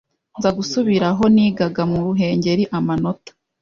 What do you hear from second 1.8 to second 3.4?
mu ruhengeri amanota